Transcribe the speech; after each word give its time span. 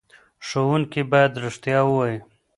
ښوونکي 0.47 1.01
باید 1.11 1.39
رښتیا 1.45 1.79
ووايي. 1.85 2.17